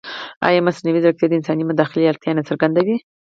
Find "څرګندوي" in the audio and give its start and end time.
2.49-2.97